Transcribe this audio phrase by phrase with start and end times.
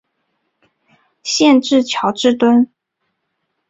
[1.21, 2.67] 县治乔治敦。